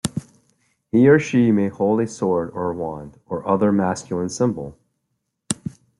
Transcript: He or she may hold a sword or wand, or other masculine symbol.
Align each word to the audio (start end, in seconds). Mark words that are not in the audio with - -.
He 0.91 1.07
or 1.07 1.19
she 1.19 1.51
may 1.51 1.67
hold 1.67 2.01
a 2.01 2.07
sword 2.07 2.49
or 2.55 2.73
wand, 2.73 3.19
or 3.27 3.47
other 3.47 3.71
masculine 3.71 4.29
symbol. 4.29 4.75